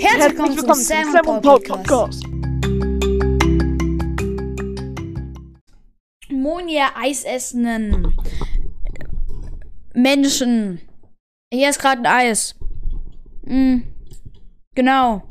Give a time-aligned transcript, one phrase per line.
[0.00, 2.24] Herzlich willkommen zum Sam und Paul Podcast.
[6.30, 8.16] Moin, ihr eisessenden
[9.94, 10.80] Menschen.
[11.52, 12.54] Hier ist gerade ein Eis.
[13.42, 13.78] Mm,
[14.76, 15.26] genau.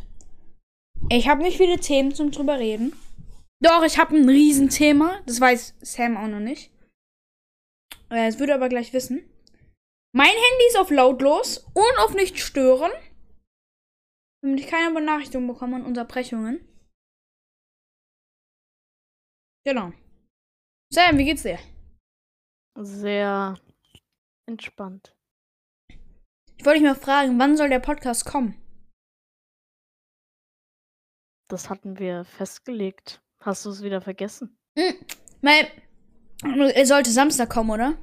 [1.09, 2.91] Ich habe nicht viele Themen zum drüber reden.
[3.61, 5.21] Doch, ich habe ein Riesenthema.
[5.25, 6.71] Das weiß Sam auch noch nicht.
[8.09, 9.23] Äh, Es würde aber gleich wissen.
[10.13, 12.91] Mein Handy ist auf lautlos und auf nicht stören.
[14.41, 16.59] Damit ich keine Benachrichtigung bekomme und Unterbrechungen.
[19.65, 19.91] Genau.
[20.93, 21.59] Sam, wie geht's dir?
[22.79, 23.59] Sehr
[24.47, 25.15] entspannt.
[26.57, 28.55] Ich wollte dich mal fragen, wann soll der Podcast kommen?
[31.49, 33.21] Das hatten wir festgelegt.
[33.41, 34.57] Hast du es wieder vergessen?
[34.77, 34.95] Hm,
[35.41, 35.71] weil,
[36.73, 37.97] er sollte Samstag kommen, oder?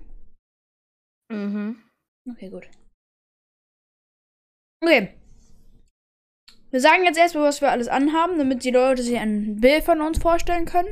[1.30, 1.83] Mhm.
[2.30, 2.69] Okay, gut.
[4.83, 5.19] Okay.
[6.75, 10.00] Wir sagen jetzt erstmal, was wir alles anhaben, damit die Leute sich ein Bild von
[10.00, 10.89] uns vorstellen können.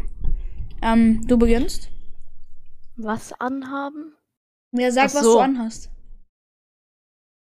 [0.81, 1.89] Ähm, du beginnst.
[2.95, 4.15] Was anhaben?
[4.71, 5.33] Wer sagt, Ach was so.
[5.33, 5.91] du anhast?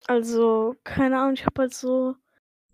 [0.08, 2.16] Also, keine Ahnung, ich habe halt so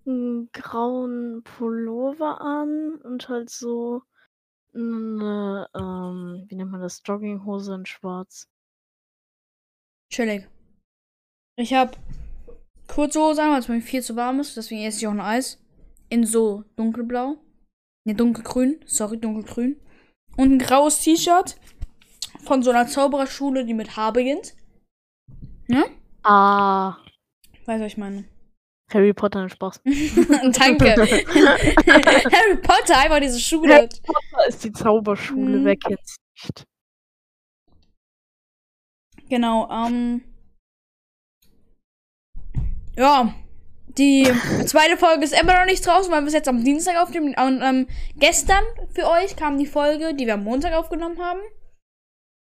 [0.07, 4.01] einen grauen Pullover an und halt so
[4.75, 8.49] eine, ähm, wie nennt man das, Jogginghose in schwarz.
[10.11, 10.49] Chillig.
[11.57, 11.99] Ich habe
[12.91, 15.21] kurze Hose an, weil es mir viel zu warm ist, deswegen esse ich auch ein
[15.21, 15.59] Eis.
[16.09, 17.37] In so dunkelblau.
[18.05, 18.81] Ne, dunkelgrün.
[18.87, 19.81] Sorry, dunkelgrün.
[20.37, 21.57] Und ein graues T-Shirt
[22.45, 24.55] von so einer Zaubererschule, die mit H beginnt.
[25.69, 25.85] Ne?
[26.23, 26.97] Ah,
[27.67, 28.25] Weißt du, was ich meine?
[28.93, 29.81] Harry Potter, Spaß.
[29.85, 30.97] Danke.
[30.97, 33.75] Harry Potter, einfach diese Schule.
[33.75, 35.65] Harry Potter ist die Zauberschule, Mhm.
[35.65, 36.65] wer kennt's nicht?
[39.29, 40.23] Genau, ähm.
[43.01, 43.35] Ja.
[43.97, 44.25] Die
[44.67, 47.35] zweite Folge ist immer noch nicht draußen, weil wir es jetzt am Dienstag aufnehmen.
[47.35, 48.63] Und ähm, gestern
[48.95, 51.41] für euch kam die Folge, die wir am Montag aufgenommen haben.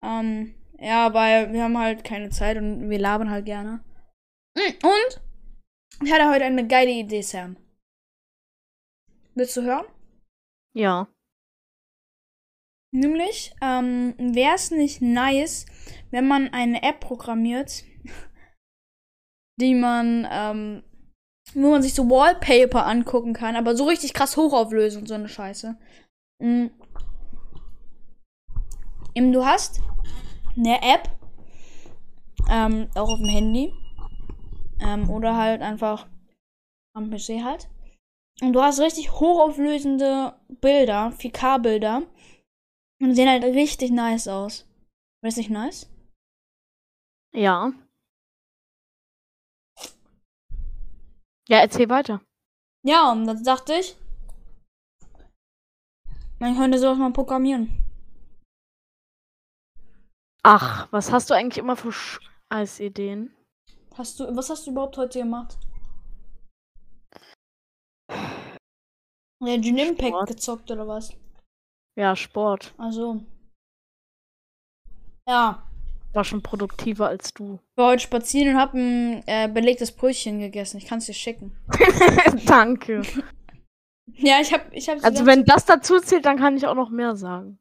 [0.04, 3.84] Ähm, ja, weil wir haben halt keine Zeit und wir labern halt gerne.
[4.56, 5.22] Mm, Und
[6.04, 7.56] ich hatte heute eine geile Idee, Sam.
[9.36, 9.86] Willst du hören?
[10.74, 11.08] Ja.
[12.92, 15.68] Nämlich, ähm, wäre es nicht nice,
[16.10, 17.84] wenn man eine App programmiert,
[19.60, 20.84] die man, ähm,
[21.54, 25.30] wo man sich so Wallpaper angucken kann, aber so richtig krass hochauflösen und so eine
[25.30, 25.78] Scheiße.
[26.40, 26.72] Mhm.
[29.16, 29.82] Eben, du hast
[30.56, 31.10] eine App,
[32.50, 33.74] ähm, auch auf dem Handy,
[34.80, 36.08] ähm, oder halt einfach
[36.96, 37.68] am PC halt.
[38.42, 42.04] Und du hast richtig hochauflösende Bilder, 4K-Bilder.
[43.00, 44.68] Und sehen halt richtig nice aus.
[45.24, 45.88] Das nicht nice?
[47.34, 47.74] Ja.
[51.48, 52.22] Ja, erzähl weiter.
[52.86, 53.96] Ja, und dann dachte ich,
[56.40, 57.84] man könnte sowas mal programmieren.
[60.44, 62.20] Ach, was hast du eigentlich immer für Sch
[62.50, 63.34] als Ideen?
[63.98, 65.58] Hast du, was hast du überhaupt heute gemacht?
[69.42, 71.14] Der Gin Impact gezockt oder was?
[71.98, 72.74] Ja, Sport.
[72.78, 73.22] Also.
[75.28, 75.67] Ja.
[76.18, 77.60] War schon produktiver als du.
[77.74, 80.78] Ich war heute spazieren und hab ein äh, belegtes Brötchen gegessen.
[80.78, 81.56] Ich kann es dir schicken.
[82.48, 83.04] Danke.
[84.14, 86.90] Ja, ich hab, ich hab Also wenn das dazu zählt, dann kann ich auch noch
[86.90, 87.60] mehr sagen.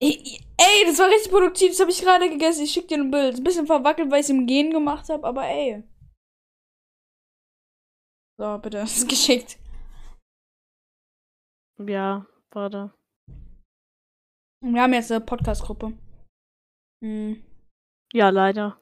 [0.00, 1.68] Ey, das war richtig produktiv.
[1.68, 2.64] Das habe ich gerade gegessen.
[2.64, 3.34] Ich schick dir ein Bild.
[3.34, 5.84] Ist ein bisschen verwackelt, weil ich es im Gehen gemacht habe, aber ey.
[8.36, 8.78] So, bitte.
[8.80, 9.58] Das ist geschickt.
[11.78, 12.92] Ja, warte.
[14.60, 15.96] Wir haben jetzt eine Podcast-Gruppe.
[17.04, 17.44] Hm.
[18.14, 18.80] Ja, leider.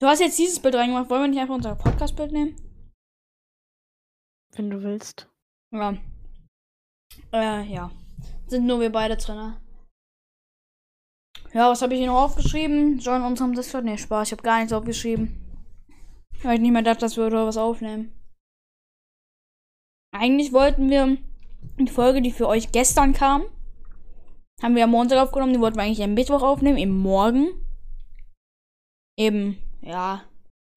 [0.00, 1.08] Du hast jetzt dieses Bild reingemacht.
[1.08, 2.56] Wollen wir nicht einfach unser Podcast-Bild nehmen?
[4.54, 5.26] Wenn du willst.
[5.72, 5.96] Ja.
[7.32, 7.90] Äh, ja.
[8.48, 9.56] Sind nur wir beide drin.
[11.54, 12.98] Ja, was habe ich hier noch aufgeschrieben?
[12.98, 13.84] Join unserem Discord.
[13.84, 14.28] Nee, Spaß.
[14.28, 15.42] Ich habe gar nichts aufgeschrieben.
[16.42, 18.12] Weil ich nicht mehr dachte, dass wir oder was aufnehmen.
[20.14, 21.16] Eigentlich wollten wir
[21.78, 23.46] die Folge, die für euch gestern kam,
[24.62, 25.52] haben wir am Montag aufgenommen.
[25.52, 27.48] Die wollten wir eigentlich am Mittwoch aufnehmen, eben morgen.
[29.18, 30.24] Eben, ja,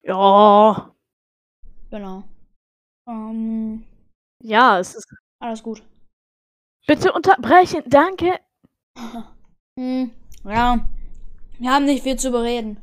[0.02, 0.94] Ja.
[1.90, 2.24] genau.
[3.06, 3.84] Ähm,
[4.42, 5.14] Ja, es ist.
[5.40, 5.82] alles gut.
[6.86, 7.82] Bitte unterbrechen.
[7.86, 8.38] Danke.
[9.78, 10.10] Hm,
[10.44, 10.84] ja.
[11.58, 12.82] Wir haben nicht viel zu bereden.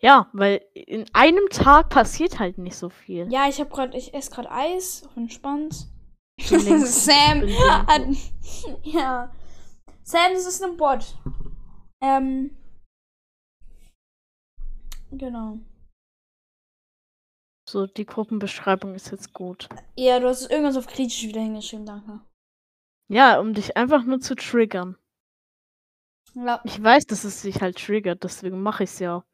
[0.00, 3.30] Ja, weil in einem Tag passiert halt nicht so viel.
[3.30, 5.86] Ja, ich habe gerade, ich esse gerade Eis, entspannt.
[6.38, 7.42] Sam
[7.86, 8.02] hat,
[8.82, 9.32] ja.
[10.02, 11.16] Sam, das ist ein Bot.
[12.00, 12.56] Ähm.
[15.10, 15.58] Genau.
[17.68, 19.68] So, die Gruppenbeschreibung ist jetzt gut.
[19.96, 22.20] Ja, du hast es irgendwas auf kritisch wieder hingeschrieben, danke.
[23.08, 24.96] Ja, um dich einfach nur zu triggern.
[26.34, 29.24] Ja, Ich weiß, dass es dich halt triggert, deswegen mache ich es ja.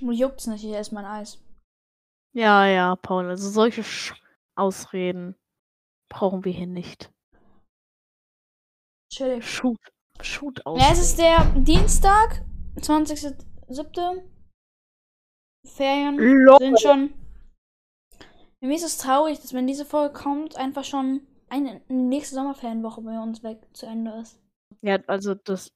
[0.00, 1.42] mich juckt's nicht, ich esse mein Eis.
[2.32, 4.14] Ja, ja, Paul, also solche Sch
[4.56, 5.34] Ausreden
[6.08, 7.10] brauchen wir hier nicht.
[9.12, 9.44] Chillig.
[9.48, 9.78] Shoot.
[10.20, 12.42] Shoot Ja, es ist der Dienstag,
[12.76, 14.22] 20.07.
[15.66, 16.58] Ferien LOL.
[16.58, 17.14] sind schon.
[18.60, 23.02] Für mich ist es traurig, dass wenn diese Folge kommt, einfach schon eine nächste Sommerferienwoche
[23.02, 24.40] bei uns weg zu Ende ist.
[24.82, 25.72] Ja, also das.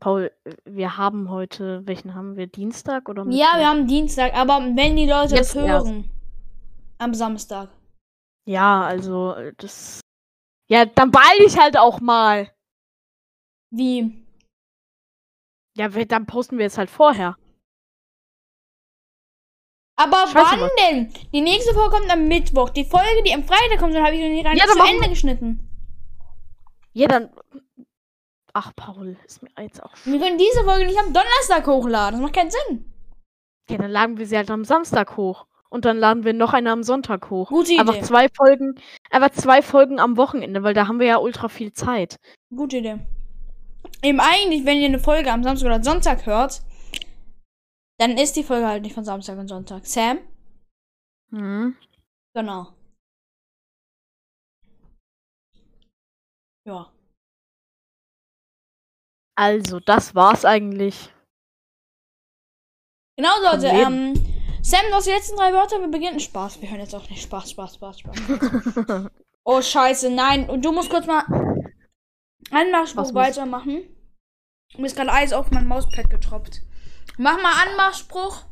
[0.00, 0.30] Paul,
[0.64, 2.46] wir haben heute, welchen haben wir?
[2.46, 3.58] Dienstag oder Ja, Mittwoch?
[3.58, 6.08] wir haben Dienstag, aber wenn die Leute Jetzt das hören,
[6.98, 7.68] am Samstag.
[8.48, 10.00] Ja, also äh, das.
[10.70, 12.50] Ja, dann beeil dich halt auch mal.
[13.70, 14.24] Wie?
[15.76, 17.36] Ja, wir, dann posten wir es halt vorher.
[19.96, 21.12] Aber Scheiße, wann was- denn?
[21.32, 22.70] Die nächste Folge kommt am Mittwoch.
[22.70, 24.78] Die Folge, die am Freitag kommt, dann habe ich noch nicht gar Ja, nicht zu
[24.84, 25.64] Ende wir- geschnitten.
[26.92, 27.30] Ja, dann.
[28.54, 29.92] Ach, Paul, ist mir jetzt auch.
[30.04, 32.18] Wir können diese Folge nicht am Donnerstag hochladen.
[32.18, 32.92] Das macht keinen Sinn.
[33.68, 35.46] Ja, dann laden wir sie halt am Samstag hoch.
[35.70, 37.48] Und dann laden wir noch eine am Sonntag hoch.
[37.48, 37.80] Gute Idee.
[37.80, 38.74] Einfach zwei Folgen,
[39.10, 42.16] einfach zwei Folgen am Wochenende, weil da haben wir ja ultra viel Zeit.
[42.54, 43.00] Gute Idee.
[44.02, 46.62] Eben eigentlich, wenn ihr eine Folge am Samstag oder Sonntag hört,
[47.98, 49.86] dann ist die Folge halt nicht von Samstag und Sonntag.
[49.86, 50.18] Sam?
[51.30, 51.76] Mhm.
[52.34, 52.68] Genau.
[56.64, 56.92] Ja.
[59.36, 61.12] Also, das war's eigentlich.
[63.16, 63.66] Genau, Leute.
[63.66, 64.14] Ähm,
[64.68, 65.80] Sam, du hast die letzten drei Wörter.
[65.80, 66.20] Wir beginnen.
[66.20, 66.60] Spaß.
[66.60, 67.22] Wir hören jetzt auch nicht.
[67.22, 68.16] Spaß, Spaß, Spaß, Spaß.
[69.44, 70.10] Oh, scheiße.
[70.10, 70.50] Nein.
[70.50, 71.22] Und du musst kurz mal
[72.50, 73.88] Anmachspruch Was muss- weitermachen.
[74.76, 76.60] Mir ist gerade Eis auf mein Mauspad getropft.
[77.16, 78.44] Mach mal Anmachspruch.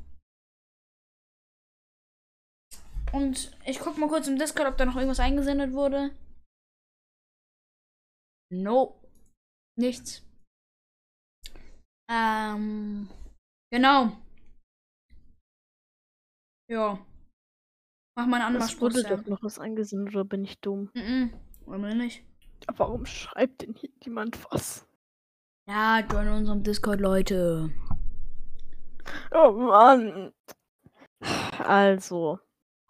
[3.13, 6.17] Und ich guck mal kurz im Discord, ob da noch irgendwas eingesendet wurde.
[8.51, 8.99] No.
[9.79, 10.23] Nichts.
[12.11, 13.11] Ähm.
[13.71, 14.17] Genau.
[16.69, 16.99] Ja.
[18.17, 18.83] Mach mal einen Es Anmachspruch.
[18.83, 20.91] wurde doch noch was eingesendet, oder bin ich dumm?
[20.95, 21.33] Mhm.
[21.67, 22.25] Warum nicht?
[22.77, 24.87] Warum schreibt denn hier jemand was?
[25.69, 27.71] Ja, join unserem Discord, Leute.
[29.33, 30.33] Oh Mann.
[31.59, 32.41] Also,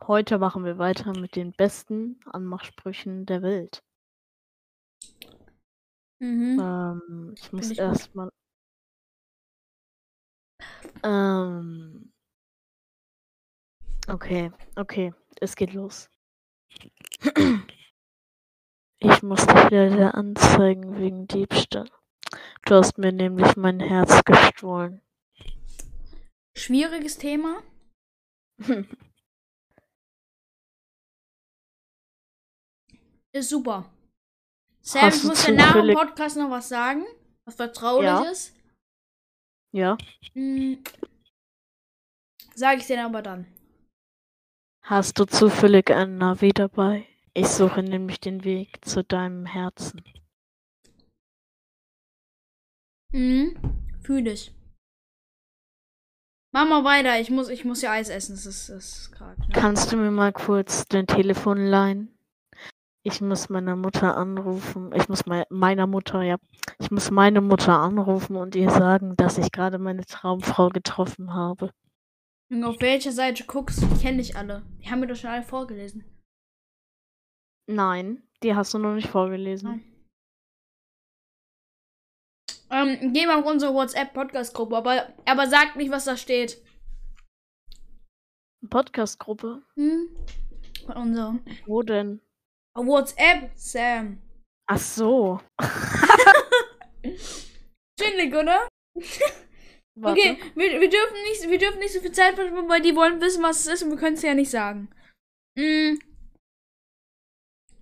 [0.07, 3.83] heute machen wir weiter mit den besten Anmachsprüchen der Welt.
[6.19, 6.59] Mhm.
[6.61, 8.31] Ähm, ich muss erstmal.
[11.03, 12.06] Ähm.
[14.09, 16.09] Okay, okay, es geht los.
[18.99, 21.91] Ich muss dich leider anzeigen wegen Diebstahl.
[22.65, 25.01] Du hast mir nämlich mein Herz gestohlen.
[26.57, 27.63] Schwieriges Thema.
[33.33, 33.91] Ist super.
[34.81, 37.05] Sam, Hast ich muss dir nach dem Podcast noch was sagen,
[37.45, 38.23] was vertraulich Ja.
[38.31, 38.55] ist.
[39.73, 39.99] ja?
[40.33, 40.83] Hm.
[42.55, 43.47] Sag ich dir aber dann.
[44.89, 47.07] Hast du zufällig ein Navi dabei?
[47.35, 50.01] Ich suche nämlich den Weg zu deinem Herzen.
[53.13, 53.57] Mhm.
[54.01, 54.55] Fühl ich.
[56.53, 57.19] Mach mal weiter.
[57.21, 58.37] Ich muss, ich muss ja Eis essen.
[58.37, 59.41] Das ist, ist gerade.
[59.41, 59.49] Ne?
[59.53, 62.17] Kannst du mir mal kurz dein Telefon leihen?
[63.03, 64.93] Ich muss meiner Mutter anrufen.
[64.95, 66.37] Ich muss mei- meiner Mutter, ja.
[66.79, 71.73] Ich muss meine Mutter anrufen und ihr sagen, dass ich gerade meine Traumfrau getroffen habe.
[72.49, 74.65] Und auf welcher Seite du guckst, die kenne ich alle.
[74.81, 76.05] Die haben mir doch schon alle vorgelesen.
[77.69, 79.83] Nein, die hast du noch nicht vorgelesen.
[82.71, 86.63] Ähm, geh mal auf unsere WhatsApp-Podcast-Gruppe, aber, aber sag nicht, was da steht.
[88.69, 89.63] Podcast-Gruppe?
[89.77, 90.09] Hm?
[90.87, 92.21] Bei unserer Wo denn?
[92.75, 94.23] WhatsApp, Sam.
[94.69, 95.41] Ach so.
[97.99, 98.69] Chillig, oder?
[99.99, 100.21] Warte.
[100.21, 103.21] Okay, wir, wir, dürfen nicht, wir dürfen nicht so viel Zeit verschwenden, weil die wollen
[103.21, 104.89] wissen, was es ist und wir können es ja nicht sagen.
[105.59, 105.99] Mm.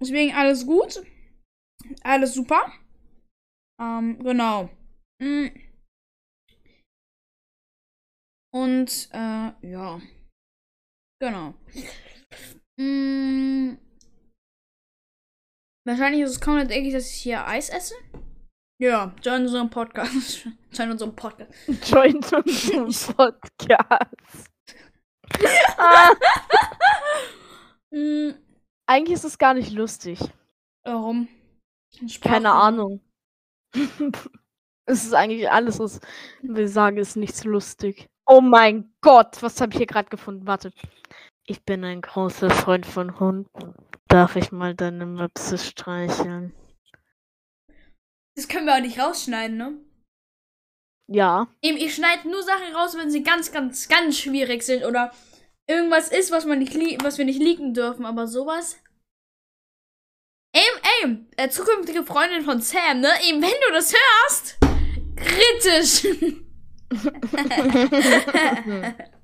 [0.00, 1.02] Deswegen alles gut.
[2.02, 2.72] Alles super.
[3.80, 4.70] Ähm, genau.
[5.20, 5.48] Mm.
[8.52, 10.00] Und, äh, ja.
[11.20, 11.54] Genau.
[12.78, 13.76] Mm.
[15.86, 17.94] Wahrscheinlich ist es komplett eklig, dass ich hier Eis esse.
[18.80, 20.46] Ja, join unseren Podcast.
[20.72, 21.52] join unseren Podcast.
[21.90, 24.50] Join unseren Podcast.
[25.78, 26.10] ah,
[27.90, 28.30] Mm,
[28.86, 30.18] eigentlich ist es gar nicht lustig.
[30.82, 31.28] warum?
[32.20, 33.00] Keine Ahnung.
[34.84, 36.00] es ist eigentlich alles, was
[36.42, 38.08] wir sagen, ist nichts lustig.
[38.26, 40.48] Oh mein Gott, was habe ich hier gerade gefunden?
[40.48, 40.72] Warte.
[41.46, 43.74] Ich bin ein großer Freund von Hunden.
[44.08, 46.52] Darf ich mal deine Möpse streicheln?
[48.36, 49.78] Das können wir auch nicht rausschneiden, ne?
[51.10, 51.48] Ja.
[51.62, 55.12] Eben, ich schneide nur Sachen raus, wenn sie ganz, ganz, ganz schwierig sind oder
[55.68, 58.80] irgendwas ist, was man nicht was wir nicht liegen dürfen, aber sowas.
[60.54, 63.10] Eben, eben, zukünftige Freundin von Sam, ne?
[63.28, 64.58] Eben, wenn du das hörst,
[65.16, 66.06] kritisch.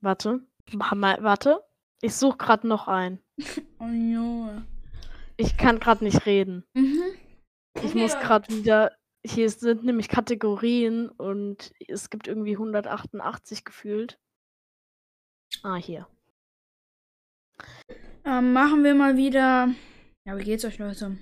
[0.00, 0.40] Warte.
[0.72, 1.60] Mal, warte.
[2.00, 3.20] Ich suche gerade noch einen.
[3.78, 4.66] oh Junge.
[5.36, 6.64] Ich kann gerade nicht reden.
[6.74, 7.02] Mhm.
[7.76, 8.96] Ich Okay, muss gerade wieder.
[9.24, 14.18] Hier sind nämlich Kategorien und es gibt irgendwie 188 gefühlt.
[15.62, 16.06] Ah, hier.
[18.24, 19.68] Ähm, machen wir mal wieder.
[20.26, 21.18] Ja, wie geht's euch, Leute?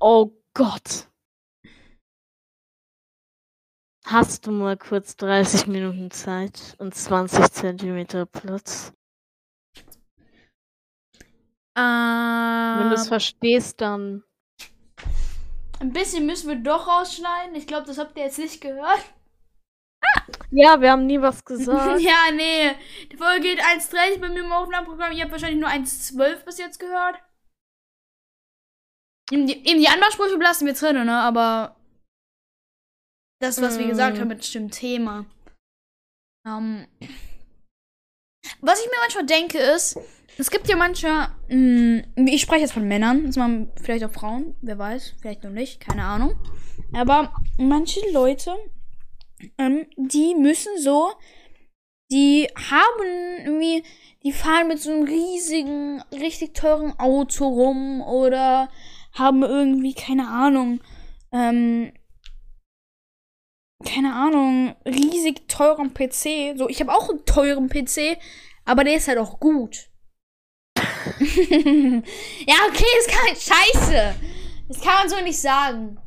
[0.00, 1.08] Oh Gott.
[4.04, 8.92] Hast du mal kurz 30 Minuten Zeit und 20 Zentimeter Platz?
[11.76, 14.24] Wenn du es Ähm, verstehst, dann.
[15.80, 17.54] Ein bisschen müssen wir doch rausschneiden.
[17.56, 19.00] Ich glaube, das habt ihr jetzt nicht gehört.
[20.50, 22.00] Ja, wir haben nie was gesagt.
[22.00, 22.74] ja, nee.
[23.12, 25.12] Die Folge geht 1,30 bei mir im Aufnahmeprogramm.
[25.12, 27.16] Ihr habt wahrscheinlich nur 1,12 bis jetzt gehört.
[29.32, 31.20] Eben die, eben die Anmachsprüche belassen wir drin, ne?
[31.20, 31.76] Aber
[33.40, 34.20] das, was wir gesagt Mm.
[34.20, 35.24] haben, mit dem Thema.
[36.46, 36.86] Ähm,
[38.60, 39.96] was ich mir manchmal denke, ist,
[40.38, 44.78] es gibt ja manche, mh, ich spreche jetzt von Männern, machen vielleicht auch Frauen, wer
[44.78, 46.34] weiß, vielleicht noch nicht, keine Ahnung.
[46.92, 48.56] Aber manche Leute,
[49.58, 51.12] ähm, die müssen so,
[52.10, 53.84] die haben irgendwie,
[54.24, 58.68] die fahren mit so einem riesigen, richtig teuren Auto rum oder
[59.12, 60.80] haben irgendwie, keine Ahnung,
[61.32, 61.92] ähm,
[63.84, 66.56] keine Ahnung, riesig teuren PC.
[66.56, 68.18] So, ich habe auch einen teuren PC,
[68.64, 69.89] aber der ist halt auch gut.
[72.46, 74.14] ja, okay, ist kein Scheiße.
[74.68, 75.98] Das kann man so nicht sagen.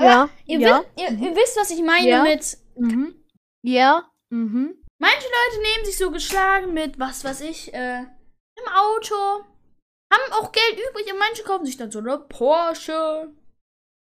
[0.00, 0.80] ja, Ihr, ja.
[0.80, 2.22] wisst, ihr, ihr wisst, was ich meine Ja.
[2.22, 2.58] mit.
[2.76, 3.24] Mhm.
[3.64, 4.10] Ja.
[4.30, 4.82] Mhm.
[4.98, 9.14] Manche Leute nehmen sich so geschlagen mit, was weiß ich, äh, im Auto.
[10.12, 13.32] Haben auch Geld übrig und manche kaufen sich dann so eine Porsche.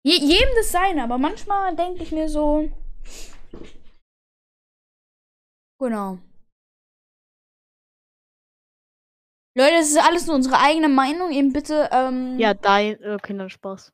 [0.03, 2.69] Je, jedem das seine, aber manchmal denke ich mir so.
[5.79, 6.19] Genau.
[9.55, 11.31] Leute, das ist alles nur unsere eigene Meinung.
[11.31, 12.37] Eben bitte, ähm.
[12.39, 12.95] Ja, dein.
[13.03, 13.91] Okay, dann Spaß.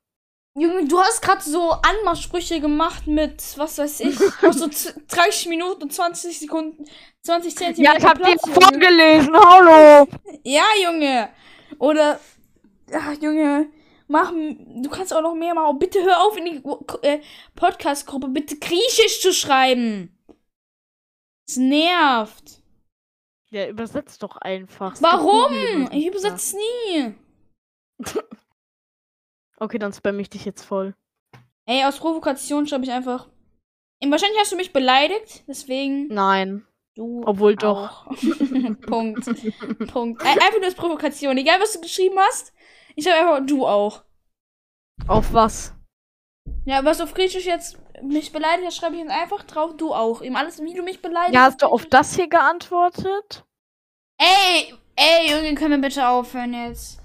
[0.58, 4.18] Junge, du hast gerade so Anmachsprüche gemacht mit, was weiß ich,
[4.52, 6.86] so z- 30 Minuten und 20 Sekunden,
[7.24, 7.92] 20 Zentimeter.
[7.94, 8.62] Ja, ich hab Platz, Junge.
[8.62, 9.36] vorgelesen.
[9.36, 10.08] Hallo.
[10.44, 11.30] Ja, Junge.
[11.78, 12.22] Oder,
[12.94, 13.68] ach, Junge,
[14.08, 15.78] mach, du kannst auch noch mehr machen.
[15.78, 16.64] Bitte hör auf, in die
[17.06, 17.20] äh,
[17.56, 20.18] Podcast-Gruppe bitte Griechisch zu schreiben.
[21.50, 22.62] Es nervt.
[23.56, 24.98] Ja, übersetzt doch einfach.
[25.00, 25.90] Warum?
[25.94, 27.16] Ich übersetze nie.
[29.58, 30.94] Okay, dann spamme ich dich jetzt voll.
[31.66, 33.30] Ey, aus Provokation schreibe ich einfach.
[34.06, 36.68] Wahrscheinlich hast du mich beleidigt, deswegen Nein.
[36.96, 37.24] du.
[37.26, 38.06] Obwohl doch.
[38.06, 38.12] auch.
[38.82, 39.24] Punkt.
[39.88, 40.22] Punkt.
[40.24, 41.38] Ey, Einfach nur als Provokation.
[41.38, 42.52] Egal, was du geschrieben hast.
[42.98, 44.04] Ich schreibe einfach du auch.
[45.08, 45.74] Auf was?
[46.66, 50.22] Ja, was auf Griechisch jetzt mich beleidigt hast, schreibe ich jetzt einfach drauf, du auch.
[50.22, 53.46] Eben alles, wie du mich beleidigt Ja, hast du auf das hier geantwortet?
[54.18, 57.02] Ey, ey, Junge, können wir bitte aufhören jetzt?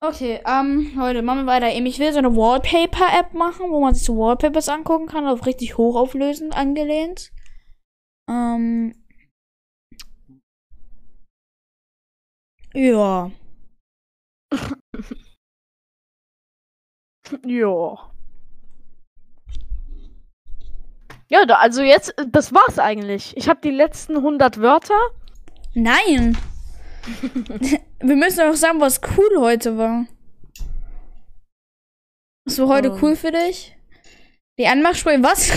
[0.00, 1.70] Okay, ähm, Leute, machen wir weiter.
[1.72, 5.46] Eben, ich will so eine Wallpaper-App machen, wo man sich so Wallpapers angucken kann, auf
[5.46, 7.32] richtig hochauflösend angelehnt.
[8.28, 8.94] Ähm.
[12.74, 13.30] Ja.
[17.44, 18.15] Ja.
[21.28, 23.36] Ja, da, also jetzt, äh, das war's eigentlich.
[23.36, 24.98] Ich habe die letzten 100 Wörter.
[25.74, 26.36] Nein.
[28.00, 30.06] wir müssen auch sagen, was cool heute war.
[32.44, 32.98] Was war heute Ähm.
[33.02, 33.76] cool für dich?
[34.58, 35.52] Die Anmachsprüche, was?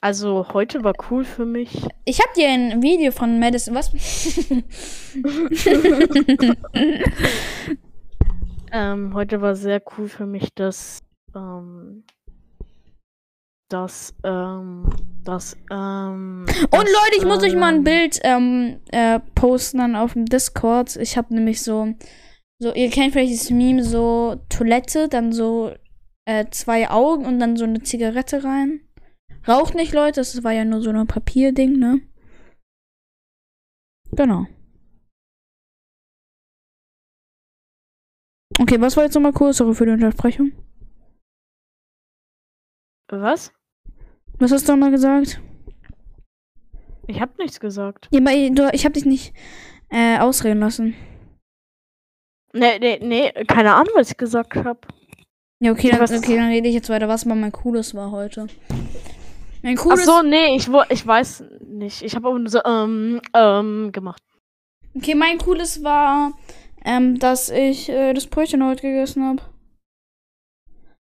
[0.00, 1.70] Also heute war cool für mich.
[2.04, 3.90] Ich hab dir ein Video von Madison, was?
[8.70, 11.00] Ähm, heute war sehr cool für mich, dass,
[11.34, 12.04] ähm,
[13.68, 14.90] dass, ähm,
[15.24, 16.46] dass, ähm.
[16.46, 20.14] Und dass, Leute, ich muss euch mal ein ähm, Bild ähm, äh, posten dann auf
[20.14, 20.96] dem Discord.
[20.96, 21.94] Ich habe nämlich so,
[22.60, 25.74] so, ihr kennt vielleicht dieses Meme, so Toilette, dann so
[26.24, 28.80] äh, zwei Augen und dann so eine Zigarette rein.
[29.46, 32.00] Raucht nicht, Leute, das war ja nur so ein Papierding, ne?
[34.12, 34.46] Genau.
[38.60, 39.52] Okay, was war jetzt nochmal cool?
[39.52, 40.52] Sorry für die Unterbrechung.
[43.10, 43.52] Was?
[44.38, 45.40] Was hast du nochmal gesagt?
[47.06, 48.08] Ich hab nichts gesagt.
[48.10, 49.32] Ja, aber ich habe dich nicht
[49.90, 50.94] äh, ausreden lassen.
[52.52, 54.80] Nee, nee, nee, keine Ahnung, was ich gesagt habe.
[55.60, 58.46] Ja, okay, dann, okay, dann rede ich jetzt weiter, was mal mein cooles war heute.
[59.62, 60.04] Mein Ach cooles.
[60.04, 62.02] so, nee, ich, ich weiß nicht.
[62.02, 64.22] Ich habe auch nur so, ähm, ähm, gemacht.
[64.94, 66.32] Okay, mein cooles war,
[66.84, 69.42] ähm, dass ich äh, das Brötchen heute gegessen habe.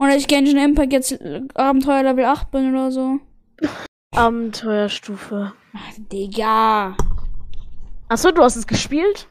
[0.02, 3.21] Und dass ich Genshin Impact jetzt äh, Abenteuer Level 8 bin oder so.
[4.12, 5.52] Abenteuerstufe.
[5.75, 6.97] Ach, Digga.
[8.09, 9.28] Achso, du hast es gespielt?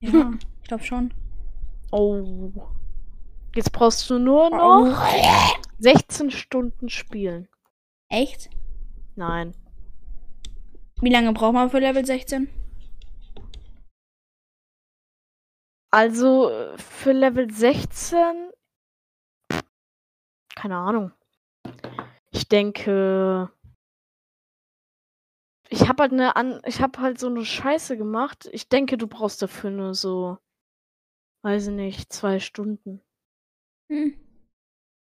[0.00, 1.14] Ja, ich glaube schon.
[1.92, 2.52] Oh.
[3.56, 5.02] Jetzt brauchst du nur noch
[5.78, 7.48] 16 Stunden spielen.
[8.10, 8.50] Echt?
[9.16, 9.54] Nein.
[11.00, 12.48] Wie lange braucht man für Level 16?
[15.90, 18.52] Also äh, für Level 16.
[20.62, 21.10] Keine Ahnung.
[22.30, 23.50] Ich denke.
[25.68, 28.48] Ich habe halt eine an ich habe halt so eine Scheiße gemacht.
[28.52, 30.38] Ich denke, du brauchst dafür nur so
[31.42, 33.02] weiß ich nicht, zwei Stunden.
[33.90, 34.14] Hm.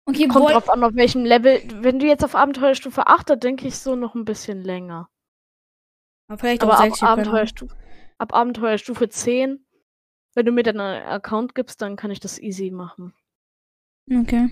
[0.06, 1.60] Okay, Kommt drauf an, auf welchem Level.
[1.82, 5.10] Wenn du jetzt auf Abenteuerstufe 8, da denke ich so noch ein bisschen länger.
[6.28, 7.22] Aber vielleicht Aber auch ab 6 keine Ahnung.
[7.24, 7.76] Abenteuerstufe,
[8.20, 9.66] ab Abenteuerstufe 10,
[10.36, 13.16] wenn du mir dann einen Account gibst, dann kann ich das easy machen.
[14.08, 14.52] Okay.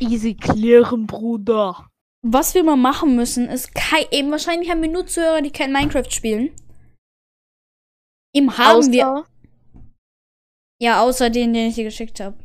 [0.00, 1.88] Easy klären, Bruder.
[2.22, 4.04] Was wir mal machen müssen, ist kein.
[4.10, 6.50] Eben wahrscheinlich haben wir nur Zuhörer, die kein Minecraft spielen.
[8.34, 9.06] Eben haben wir.
[9.06, 9.26] Außer-
[10.80, 12.36] Ja, außer den, den ich dir geschickt habe.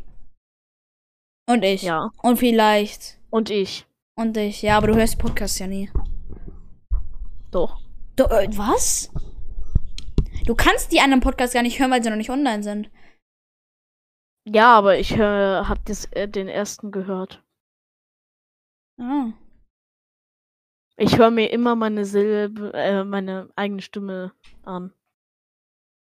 [1.49, 1.81] Und ich.
[1.83, 2.09] Ja.
[2.21, 3.19] Und vielleicht.
[3.29, 3.85] Und ich.
[4.15, 4.61] Und ich.
[4.61, 5.89] Ja, aber du hörst die Podcasts ja nie.
[7.51, 7.79] Doch.
[8.15, 9.11] Du, äh, was?
[10.45, 12.89] Du kannst die anderen Podcasts gar nicht hören, weil sie noch nicht online sind.
[14.45, 17.43] Ja, aber ich äh, hab das, äh, den ersten gehört.
[18.99, 19.31] Ah.
[20.97, 24.33] Ich höre mir immer meine Silbe, äh, meine eigene Stimme
[24.63, 24.93] an.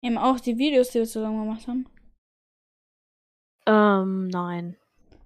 [0.02, 1.90] Eben auch die Videos, die wir zusammen gemacht haben.
[3.66, 4.78] Ähm, nein.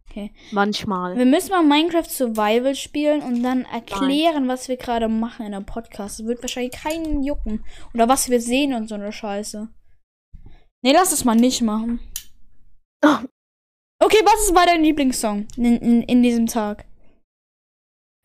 [0.09, 0.33] Okay.
[0.51, 1.15] Manchmal.
[1.15, 5.65] Wir müssen mal Minecraft Survival spielen und dann erklären, was wir gerade machen in einem
[5.65, 6.19] Podcast.
[6.19, 7.63] Das wird wahrscheinlich keinen jucken.
[7.93, 9.69] Oder was wir sehen und so eine Scheiße.
[10.83, 11.99] Nee, lass es mal nicht machen.
[13.03, 13.17] Oh.
[14.03, 16.85] Okay, was war dein Lieblingssong in, in, in diesem Tag?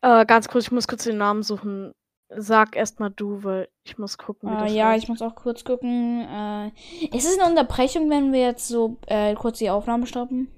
[0.02, 1.92] Äh, ganz kurz, ich muss kurz den Namen suchen.
[2.34, 5.04] Sag erstmal du, weil ich muss gucken, wie Äh, ja, heißt.
[5.04, 6.22] ich muss auch kurz gucken.
[6.28, 6.68] Äh,
[7.16, 10.48] ist es eine Unterbrechung, wenn wir jetzt so äh, kurz die Aufnahme stoppen?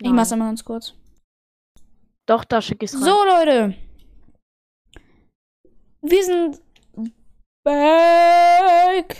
[0.00, 0.14] Ich Nein.
[0.14, 0.94] mach's einmal ganz kurz.
[2.26, 3.02] Doch, da schicke ich's rein.
[3.02, 3.74] So, Leute.
[6.02, 6.60] Wir sind
[7.64, 9.16] back.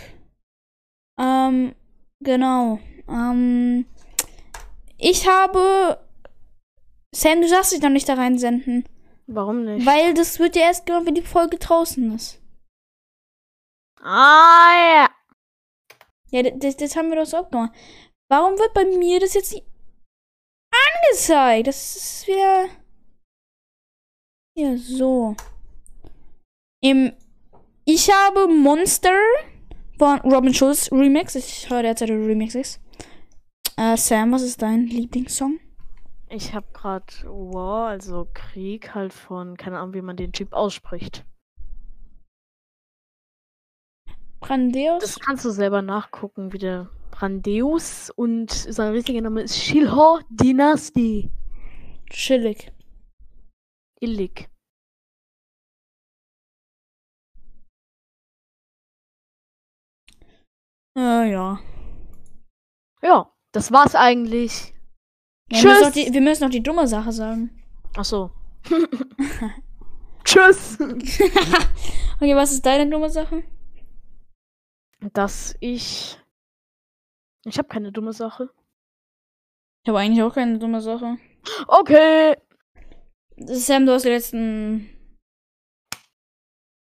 [1.19, 1.75] Ähm,
[2.21, 2.79] genau.
[3.07, 3.85] Ähm,
[4.97, 5.99] ich habe.
[7.13, 8.87] Sam, du darfst dich noch nicht da reinsenden.
[9.27, 9.85] Warum nicht?
[9.85, 12.41] Weil das wird ja erst gemacht, wenn die Folge draußen ist.
[14.01, 15.09] ah, ja.
[16.31, 17.73] Ja, das, das haben wir doch so abgemacht.
[18.29, 19.65] Warum wird bei mir das jetzt nicht
[20.71, 21.67] angezeigt?
[21.67, 22.67] Das ist wieder.
[24.57, 25.35] Ja, so.
[26.81, 27.13] Im,
[27.85, 29.17] ich habe Monster
[29.97, 31.35] von Robin Schulz Remix.
[31.35, 32.79] Ich höre derzeit Remixes.
[33.77, 35.59] Äh, Sam, was ist dein Lieblingssong?
[36.29, 41.25] Ich habe gerade War, also Krieg halt von, keine Ahnung, wie man den Typ ausspricht.
[44.39, 45.01] Brandeus?
[45.01, 51.31] Das kannst du selber nachgucken, wie der Brandeus und sein richtiger Name ist Shilha Dynasty.
[52.09, 52.71] Chillig.
[53.99, 54.49] Illig.
[60.97, 61.59] Äh, ja.
[63.01, 64.73] Ja, das war's eigentlich.
[65.51, 66.05] ja wir, müssen noch Tschüss.
[66.05, 67.63] die, wir müssen noch die dumme Sache sagen.
[67.95, 68.31] Ach so.
[70.23, 70.77] Tschüss.
[72.17, 73.43] Okay, was ist deine dumme Sache?
[75.13, 76.17] Dass ich.
[77.43, 78.49] Ich habe keine dumme Sache.
[79.83, 81.17] Ich habe eigentlich auch keine dumme Sache.
[81.67, 82.37] Okay.
[83.35, 84.89] Sam, du hast die letzten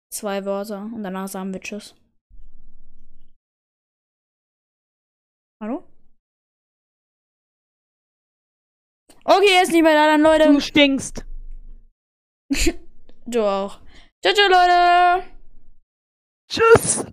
[0.09, 1.97] zwei Wörter und danach sagen wir Tschüss.
[5.65, 5.83] Hallo?
[9.25, 10.61] Okay, er ist nicht mehr da, dann Du Leute.
[10.61, 11.25] stinkst.
[13.27, 13.81] Du auch.
[14.23, 15.27] Ciao, ciao, Leute.
[16.51, 17.07] Tschüss.